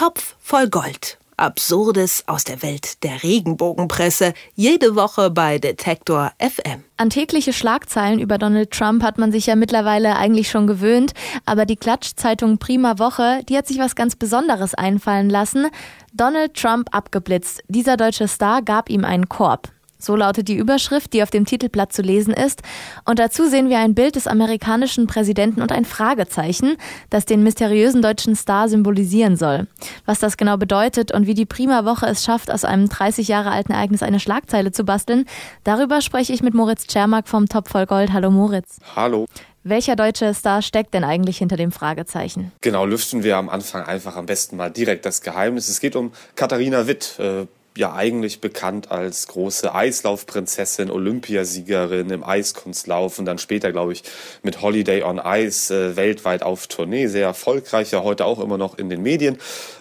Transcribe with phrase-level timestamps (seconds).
[0.00, 1.18] Topf voll Gold.
[1.36, 4.32] Absurdes aus der Welt der Regenbogenpresse.
[4.54, 6.84] Jede Woche bei Detektor FM.
[6.96, 11.12] An tägliche Schlagzeilen über Donald Trump hat man sich ja mittlerweile eigentlich schon gewöhnt.
[11.44, 15.66] Aber die Klatschzeitung Prima Woche, die hat sich was ganz Besonderes einfallen lassen.
[16.14, 17.62] Donald Trump abgeblitzt.
[17.68, 19.68] Dieser deutsche Star gab ihm einen Korb.
[20.00, 22.62] So lautet die Überschrift, die auf dem Titelblatt zu lesen ist.
[23.04, 26.76] Und dazu sehen wir ein Bild des amerikanischen Präsidenten und ein Fragezeichen,
[27.10, 29.66] das den mysteriösen deutschen Star symbolisieren soll.
[30.06, 33.50] Was das genau bedeutet und wie die Prima Woche es schafft, aus einem 30 Jahre
[33.50, 35.26] alten Ereignis eine Schlagzeile zu basteln,
[35.64, 38.12] darüber spreche ich mit Moritz Czermak vom Top voll Gold.
[38.12, 38.78] Hallo Moritz.
[38.96, 39.26] Hallo.
[39.62, 42.50] Welcher deutsche Star steckt denn eigentlich hinter dem Fragezeichen?
[42.62, 45.68] Genau, lüften wir am Anfang einfach am besten mal direkt das Geheimnis.
[45.68, 47.46] Es geht um Katharina Witt, äh,
[47.76, 54.02] ja eigentlich bekannt als große Eislaufprinzessin, Olympiasiegerin im Eiskunstlauf und dann später, glaube ich,
[54.42, 57.06] mit Holiday on Ice äh, weltweit auf Tournee.
[57.06, 59.38] Sehr erfolgreich, ja heute auch immer noch in den Medien.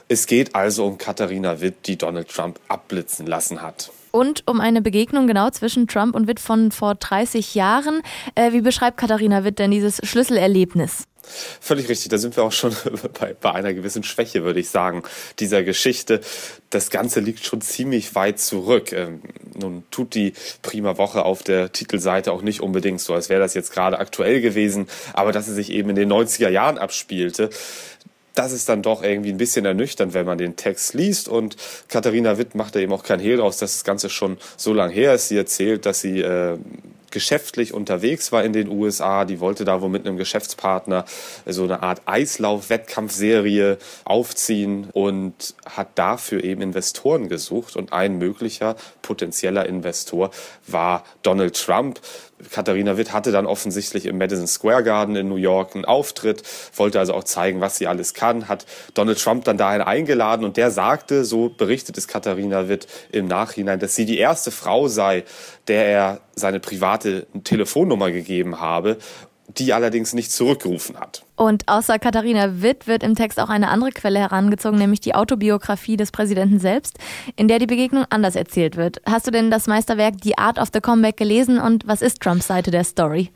[0.08, 3.92] Es geht also um Katharina Witt, die Donald Trump abblitzen lassen hat.
[4.12, 8.02] Und um eine Begegnung genau zwischen Trump und Witt von vor 30 Jahren.
[8.36, 11.09] Äh, wie beschreibt Katharina Witt denn dieses Schlüsselerlebnis?
[11.62, 12.76] Völlig richtig, da sind wir auch schon
[13.20, 15.04] bei, bei, einer gewissen Schwäche, würde ich sagen,
[15.40, 16.22] dieser Geschichte.
[16.70, 18.92] Das Ganze liegt schon ziemlich weit zurück.
[18.92, 19.22] Ähm,
[19.56, 23.54] nun tut die Prima Woche auf der Titelseite auch nicht unbedingt so, als wäre das
[23.54, 27.50] jetzt gerade aktuell gewesen, aber dass es sich eben in den 90er Jahren abspielte,
[28.40, 31.28] das ist dann doch irgendwie ein bisschen ernüchternd, wenn man den Text liest.
[31.28, 31.58] Und
[31.90, 34.94] Katharina Witt macht da eben auch kein Hehl draus, dass das Ganze schon so lange
[34.94, 35.28] her ist.
[35.28, 36.58] Sie erzählt, dass sie äh,
[37.12, 39.26] geschäftlich unterwegs war in den USA.
[39.26, 41.06] Die wollte da wohl mit einem Geschäftspartner
[41.46, 47.76] so eine Art Eislauf-Wettkampfserie aufziehen und hat dafür eben Investoren gesucht.
[47.76, 50.32] Und ein möglicher potenzieller Investor
[50.68, 52.00] war Donald Trump.
[52.52, 56.44] Katharina Witt hatte dann offensichtlich im Madison Square Garden in New York einen Auftritt,
[56.76, 60.56] wollte also auch zeigen, was sie alles kann, hat Donald Trump dann dahin eingeladen und
[60.56, 65.26] der sagte, so berichtet es Katharina Witt im Nachhinein, dass sie die erste Frau sei,
[65.68, 68.98] der er seine private Telefonnummer gegeben habe,
[69.58, 71.26] die allerdings nicht zurückgerufen hat.
[71.36, 75.98] Und außer Katharina Witt wird im Text auch eine andere Quelle herangezogen, nämlich die Autobiografie
[75.98, 76.98] des Präsidenten selbst,
[77.36, 79.02] in der die Begegnung anders erzählt wird.
[79.06, 82.48] Hast du denn das Meisterwerk The Art of the Comeback gelesen und was ist Trumps
[82.48, 83.32] Seite der Story?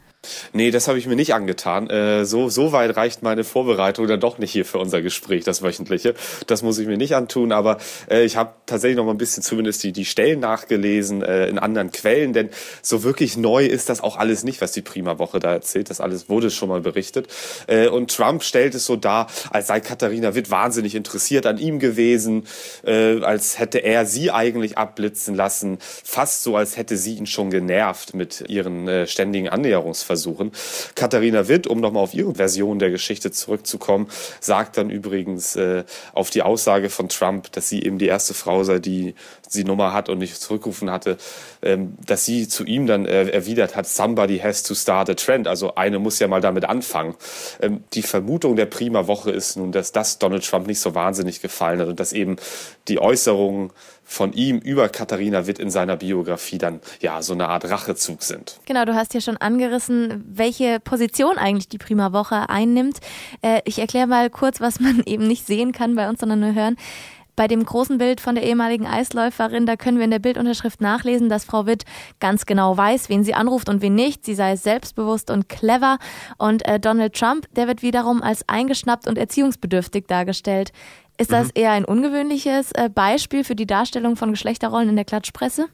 [0.54, 1.90] Nee, das habe ich mir nicht angetan.
[1.90, 5.62] Äh, so, so weit reicht meine Vorbereitung dann doch nicht hier für unser Gespräch, das
[5.62, 6.14] wöchentliche.
[6.48, 7.78] Das muss ich mir nicht antun, aber
[8.10, 11.60] äh, ich habe tatsächlich noch mal ein bisschen zumindest die, die Stellen nachgelesen äh, in
[11.60, 12.50] anderen Quellen, denn
[12.82, 15.90] so wirklich neu ist das auch alles nicht, was die Prima-Woche da erzählt.
[15.90, 17.28] Das alles wurde schon mal berichtet.
[17.68, 21.80] Äh, und Trump stellt es so dar, als sei Katharina Witt wahnsinnig interessiert an ihm
[21.80, 22.48] gewesen,
[22.86, 27.50] äh, als hätte er sie eigentlich abblitzen lassen, fast so, als hätte sie ihn schon
[27.50, 30.52] genervt mit ihren äh, ständigen Annäherungsversuchen versuchen.
[30.94, 34.08] Katharina Witt, um nochmal auf ihre Version der Geschichte zurückzukommen,
[34.40, 38.64] sagt dann übrigens äh, auf die Aussage von Trump, dass sie eben die erste Frau
[38.64, 39.16] sei, die
[39.54, 41.18] die Nummer hat und nicht zurückrufen hatte,
[41.62, 45.48] ähm, dass sie zu ihm dann äh, erwidert hat, somebody has to start a trend,
[45.48, 47.16] also eine muss ja mal damit anfangen.
[47.62, 51.42] Ähm, die Vermutung der Prima Woche ist nun, dass das Donald Trump nicht so wahnsinnig
[51.42, 52.38] gefallen hat und dass eben
[52.88, 53.72] die Äußerungen
[54.04, 58.60] von ihm über Katharina Witt in seiner Biografie dann ja so eine Art Rachezug sind.
[58.66, 63.00] Genau, du hast ja schon angerissen, welche Position eigentlich die Prima Woche einnimmt.
[63.42, 66.54] Äh, ich erkläre mal kurz, was man eben nicht sehen kann bei uns, sondern nur
[66.54, 66.76] hören.
[67.36, 71.30] Bei dem großen Bild von der ehemaligen Eisläuferin, da können wir in der Bildunterschrift nachlesen,
[71.30, 71.84] dass Frau Witt
[72.20, 74.24] ganz genau weiß, wen sie anruft und wen nicht.
[74.24, 75.98] Sie sei selbstbewusst und clever.
[76.38, 80.72] Und äh, Donald Trump, der wird wiederum als eingeschnappt und erziehungsbedürftig dargestellt.
[81.18, 81.52] Ist das mhm.
[81.56, 85.68] eher ein ungewöhnliches äh, Beispiel für die Darstellung von Geschlechterrollen in der Klatschpresse?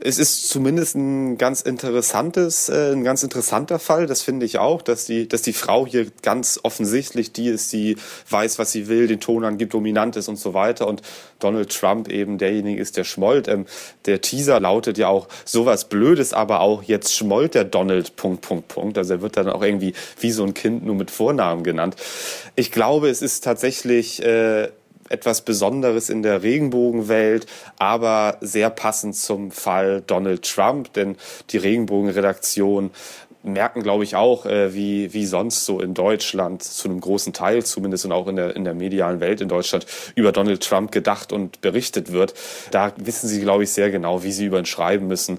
[0.00, 4.06] Es ist zumindest ein ganz interessantes, äh, ein ganz interessanter Fall.
[4.06, 7.96] Das finde ich auch, dass die, dass die Frau hier ganz offensichtlich die ist, die
[8.30, 10.86] weiß, was sie will, den Ton angibt, dominant ist und so weiter.
[10.86, 11.02] Und
[11.38, 13.48] Donald Trump eben derjenige ist, der schmollt.
[13.48, 13.66] Ähm,
[14.06, 18.68] der Teaser lautet ja auch sowas Blödes, aber auch jetzt schmollt der Donald Punkt Punkt
[18.68, 18.98] Punkt.
[18.98, 21.96] Also er wird dann auch irgendwie wie so ein Kind nur mit Vornamen genannt.
[22.56, 24.68] Ich glaube, es ist tatsächlich äh,
[25.12, 27.46] etwas Besonderes in der Regenbogenwelt,
[27.78, 31.16] aber sehr passend zum Fall Donald Trump, denn
[31.50, 32.90] die Regenbogenredaktion
[33.42, 37.64] merken, glaube ich, auch, äh, wie, wie sonst so in Deutschland, zu einem großen Teil
[37.64, 41.32] zumindest und auch in der, in der medialen Welt in Deutschland, über Donald Trump gedacht
[41.32, 42.34] und berichtet wird.
[42.70, 45.38] Da wissen sie, glaube ich, sehr genau, wie sie über ihn schreiben müssen,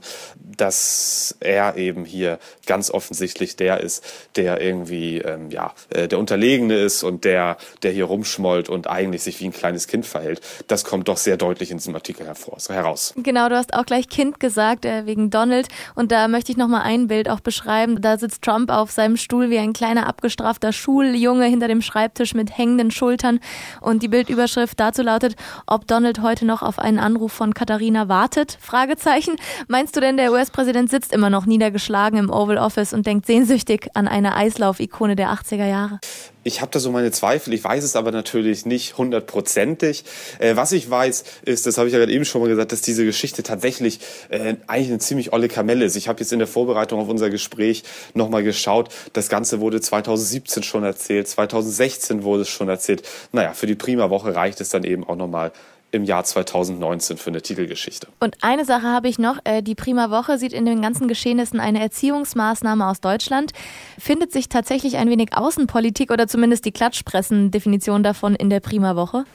[0.58, 4.04] dass er eben hier ganz offensichtlich der ist,
[4.36, 9.24] der irgendwie, ähm, ja, äh, der Unterlegene ist und der, der hier rumschmollt und eigentlich
[9.24, 10.42] sich wie ein kleines Kind verhält.
[10.68, 13.14] Das kommt doch sehr deutlich in diesem Artikel hervor, heraus.
[13.18, 15.68] Genau, du hast auch gleich Kind gesagt, äh, wegen Donald.
[15.96, 18.02] Und da möchte ich noch mal ein Bild auch beschreiben haben.
[18.02, 22.58] Da sitzt Trump auf seinem Stuhl wie ein kleiner abgestrafter Schuljunge hinter dem Schreibtisch mit
[22.58, 23.40] hängenden Schultern.
[23.82, 25.36] Und die Bildüberschrift dazu lautet,
[25.68, 28.58] ob Donald heute noch auf einen Anruf von Katharina wartet?
[28.60, 29.36] Fragezeichen.
[29.68, 33.88] Meinst du denn, der US-Präsident sitzt immer noch niedergeschlagen im Oval Office und denkt sehnsüchtig
[33.94, 36.00] an eine Eislauf-Ikone der 80er Jahre?
[36.44, 40.04] Ich habe da so meine Zweifel, ich weiß es aber natürlich nicht hundertprozentig.
[40.40, 42.82] Äh, was ich weiß, ist, das habe ich ja gerade eben schon mal gesagt, dass
[42.82, 44.00] diese Geschichte tatsächlich
[44.30, 45.96] äh, eigentlich eine ziemlich olle Kamelle ist.
[45.96, 48.90] Ich habe jetzt in der Vorbereitung auf unser Gespräch nochmal geschaut.
[49.14, 53.04] Das Ganze wurde 2017 schon erzählt, 2016 wurde es schon erzählt.
[53.32, 55.52] Naja, für die Prima-Woche reicht es dann eben auch nochmal
[55.94, 58.08] im Jahr 2019 für eine Titelgeschichte.
[58.20, 59.38] Und eine Sache habe ich noch.
[59.44, 63.52] Äh, die Prima Woche sieht in den ganzen Geschehnissen eine Erziehungsmaßnahme aus Deutschland.
[64.00, 69.26] Findet sich tatsächlich ein wenig Außenpolitik oder zumindest die Klatschpressen-Definition davon in der Prima Woche?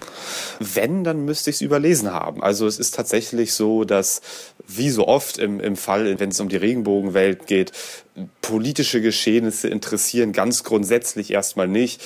[0.58, 2.42] Wenn, dann müsste ich es überlesen haben.
[2.42, 4.20] Also es ist tatsächlich so, dass
[4.66, 7.72] wie so oft im, im Fall, wenn es um die Regenbogenwelt geht,
[8.42, 12.02] politische Geschehnisse interessieren ganz grundsätzlich erstmal nicht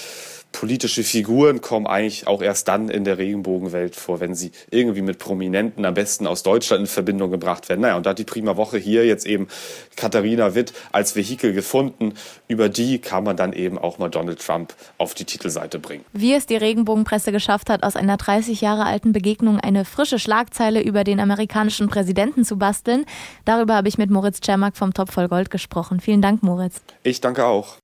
[0.53, 5.19] politische Figuren kommen eigentlich auch erst dann in der Regenbogenwelt vor, wenn sie irgendwie mit
[5.19, 7.81] Prominenten, am besten aus Deutschland, in Verbindung gebracht werden.
[7.81, 9.49] Naja, und da hat die Prima Woche hier jetzt eben
[9.97, 12.15] Katharina Witt als Vehikel gefunden.
[12.49, 16.05] Über die kann man dann eben auch mal Donald Trump auf die Titelseite bringen.
[16.13, 20.83] Wie es die Regenbogenpresse geschafft hat, aus einer 30 Jahre alten Begegnung eine frische Schlagzeile
[20.83, 23.07] über den amerikanischen Präsidenten zu basteln,
[23.45, 26.01] darüber habe ich mit Moritz Czermak vom Topf voll Gold gesprochen.
[26.01, 26.83] Vielen Dank, Moritz.
[27.03, 27.77] Ich danke auch.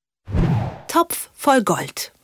[0.88, 2.12] Topf voll Gold.